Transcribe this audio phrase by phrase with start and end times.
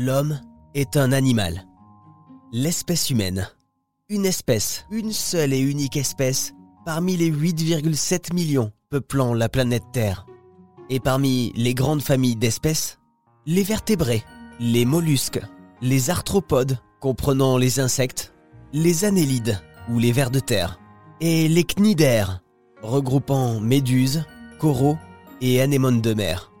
[0.00, 0.40] L'homme
[0.74, 1.66] est un animal.
[2.52, 3.48] L'espèce humaine.
[4.08, 6.54] Une espèce, une seule et unique espèce,
[6.86, 10.24] parmi les 8,7 millions peuplant la planète Terre.
[10.88, 13.00] Et parmi les grandes familles d'espèces,
[13.44, 14.22] les vertébrés,
[14.60, 15.42] les mollusques,
[15.82, 18.32] les arthropodes, comprenant les insectes,
[18.72, 20.78] les annélides ou les vers de terre,
[21.20, 22.40] et les cnidaires,
[22.82, 24.24] regroupant méduses,
[24.60, 24.96] coraux
[25.40, 26.52] et anémones de mer.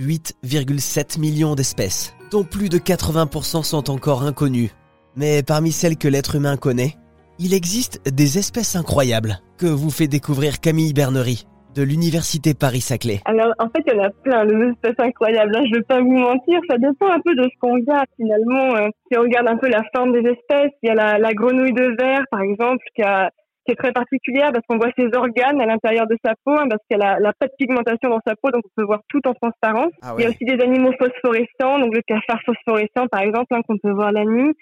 [0.00, 4.70] 8,7 millions d'espèces, dont plus de 80% sont encore inconnues.
[5.14, 6.96] Mais parmi celles que l'être humain connaît,
[7.38, 13.20] il existe des espèces incroyables que vous fait découvrir Camille Bernery de l'Université Paris-Saclay.
[13.26, 15.54] Alors, en fait, il y en a plein d'espèces incroyables.
[15.54, 15.62] Hein.
[15.66, 18.76] Je ne vais pas vous mentir, ça dépend un peu de ce qu'on regarde finalement.
[18.76, 21.74] Euh, si on regarde un peu la forme des espèces, il y a la grenouille
[21.74, 23.30] de verre, par exemple, qui a
[23.70, 26.66] qui est très particulière parce qu'on voit ses organes à l'intérieur de sa peau, hein,
[26.68, 29.34] parce qu'elle a, pas de pigmentation dans sa peau, donc on peut voir tout en
[29.34, 29.92] transparence.
[30.02, 33.60] Ah il y a aussi des animaux phosphorescents, donc le cafard phosphorescent par exemple, hein,
[33.66, 34.52] qu'on peut voir la nuit.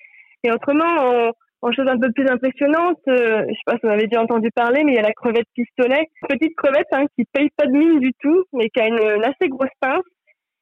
[0.44, 1.32] Et autrement,
[1.62, 4.50] en, chose un peu plus impressionnante, euh, je sais pas si vous avez déjà entendu
[4.54, 7.72] parler, mais il y a la crevette pistolet, petite crevette hein, qui paye pas de
[7.72, 10.04] mine du tout, mais qui a une, une assez grosse pince.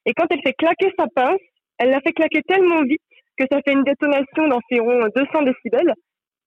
[0.07, 1.41] Et quand elle fait claquer sa pince,
[1.79, 3.03] elle la fait claquer tellement vite
[3.37, 5.93] que ça fait une détonation d'environ 200 décibels.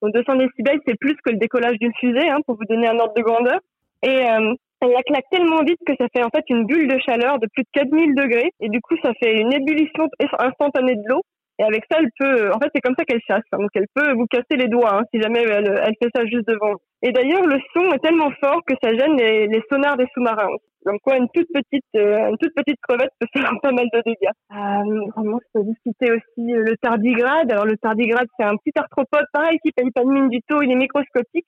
[0.02, 3.00] Donc 200 décibels, c'est plus que le décollage d'une fusée, hein, pour vous donner un
[3.00, 3.60] ordre de grandeur.
[4.04, 6.98] Et euh, elle la claque tellement vite que ça fait en fait une bulle de
[7.00, 8.52] chaleur de plus de 4000 degrés.
[8.62, 10.08] Et du coup, ça fait une ébullition
[10.40, 11.22] instantanée de l'eau.
[11.60, 13.44] Et avec ça, elle peut, en fait, c'est comme ça qu'elle chasse.
[13.52, 13.58] Hein.
[13.58, 16.48] Donc, elle peut vous casser les doigts hein, si jamais elle, elle, fait ça juste
[16.48, 16.76] devant.
[17.02, 20.56] Et d'ailleurs, le son est tellement fort que ça gêne les, les sonars des sous-marins.
[20.90, 24.34] Donc, quoi, une toute petite, euh, toute petite crevette peut faire pas mal de dégâts.
[24.52, 27.52] Euh, vraiment, je peux vous citer aussi euh, le tardigrade.
[27.52, 30.62] Alors, le tardigrade, c'est un petit arthropode, pareil, qui paye pas de mine du tout.
[30.64, 31.48] Il est microscopique,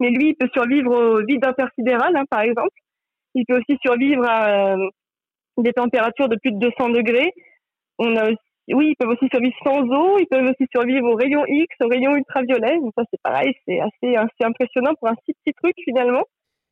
[0.00, 2.74] mais lui, il peut survivre au vide intersidéral, hein, par exemple.
[3.34, 4.76] Il peut aussi survivre à
[5.58, 7.32] des températures de plus de 200 degrés.
[7.98, 8.30] On a
[8.72, 11.88] oui, ils peuvent aussi survivre sans eau, ils peuvent aussi survivre aux rayons X, aux
[11.88, 12.78] rayons ultraviolets.
[12.78, 16.24] Donc ça, c'est pareil, c'est assez, assez impressionnant pour un si petit truc finalement.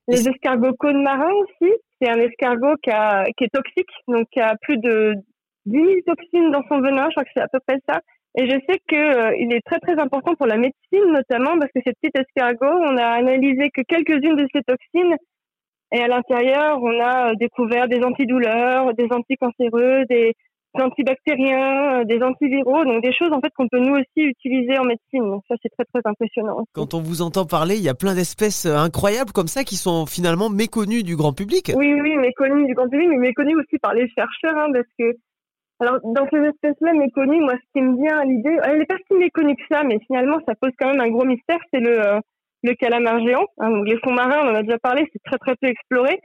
[0.09, 1.71] Les escargots cônes marins aussi,
[2.01, 5.15] c'est un escargot qui, a, qui est toxique, donc qui a plus de
[5.67, 8.01] 10 000 toxines dans son venin, je crois que c'est à peu près ça.
[8.37, 11.73] Et je sais qu'il euh, il est très très important pour la médecine notamment parce
[11.73, 15.17] que ces petits escargots, on a analysé que quelques-unes de ces toxines
[15.93, 20.35] et à l'intérieur, on a euh, découvert des antidouleurs, des anticancéreux, des,
[20.81, 24.85] antibactériens, euh, des antiviraux, donc des choses en fait qu'on peut nous aussi utiliser en
[24.85, 25.31] médecine.
[25.31, 26.65] Donc ça c'est très très impressionnant.
[26.73, 29.77] Quand on vous entend parler, il y a plein d'espèces euh, incroyables comme ça qui
[29.77, 31.73] sont finalement méconnues du grand public.
[31.77, 35.17] Oui oui, méconnues du grand public, mais méconnues aussi par les chercheurs, hein, parce que
[35.81, 38.97] alors dans ces espèces-là méconnues, moi ce qui me vient à l'idée, elle n'est pas
[39.07, 42.05] si méconnue que ça, mais finalement ça pose quand même un gros mystère, c'est le
[42.05, 42.21] euh,
[42.65, 43.47] le calamar géant.
[43.59, 46.19] Hein, donc les fonds marins, on en a déjà parlé, c'est très très peu exploré.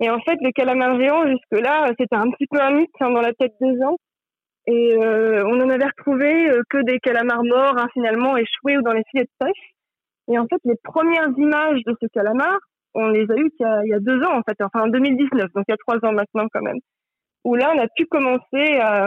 [0.00, 3.20] Et en fait, le calamar géant, jusque-là, c'était un petit peu un mythe hein, dans
[3.20, 3.96] la tête des gens.
[4.66, 8.82] Et euh, on en avait retrouvé euh, que des calamars morts, hein, finalement, échoués ou
[8.82, 9.72] dans les filets de pêche.
[10.30, 12.58] Et en fait, les premières images de ce calamar,
[12.94, 14.84] on les a eues il y a, il y a deux ans, en fait, enfin
[14.84, 16.78] en 2019, donc il y a trois ans maintenant quand même.
[17.44, 19.06] Où là, on a pu commencer à,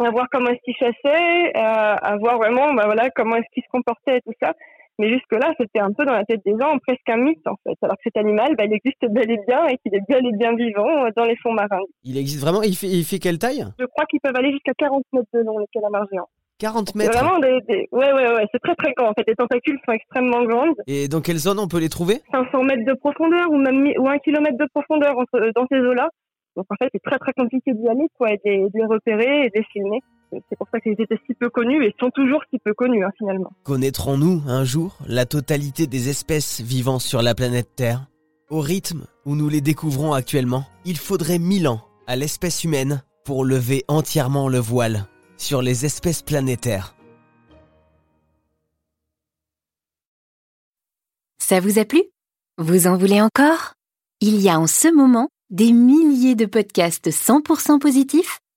[0.00, 3.62] à voir comment est-ce qu'il chassait, à, à, voir vraiment bah, voilà, comment est-ce qu'il
[3.62, 4.52] se comportait et tout ça.
[4.98, 7.76] Mais jusque-là, c'était un peu dans la tête des gens presque un mythe, en fait.
[7.82, 10.36] Alors que cet animal, bah, il existe bel et bien et qu'il est bel et
[10.36, 11.82] bien vivant euh, dans les fonds marins.
[12.04, 13.64] Il existe vraiment Il fait, il fait quelle taille?
[13.78, 16.28] Je crois qu'ils peuvent aller jusqu'à 40 mètres de long, les calamars géants.
[16.58, 17.18] 40 mètres?
[17.18, 19.08] Vraiment, des, Ouais, ouais, ouais, c'est très très grand.
[19.10, 20.76] En fait, les tentacules sont extrêmement grandes.
[20.86, 22.20] Et dans quelle zone on peut les trouver?
[22.32, 25.78] 500 mètres de profondeur ou même ou un kilomètre de profondeur entre, euh, dans ces
[25.78, 26.08] eaux-là.
[26.56, 29.46] Donc en fait, c'est très très compliqué d'y aller, quoi, et de, de les repérer
[29.46, 29.98] et de les filmer.
[30.48, 33.10] C'est pour ça qu'ils étaient si peu connus et sont toujours si peu connus hein,
[33.18, 33.52] finalement.
[33.64, 38.06] Connaîtrons-nous un jour la totalité des espèces vivant sur la planète Terre?
[38.50, 43.44] Au rythme où nous les découvrons actuellement, il faudrait mille ans à l'espèce humaine pour
[43.44, 45.06] lever entièrement le voile
[45.36, 46.94] sur les espèces planétaires.
[51.38, 52.02] Ça vous a plu?
[52.58, 53.74] Vous en voulez encore?
[54.20, 58.38] Il y a en ce moment des milliers de podcasts 100% positifs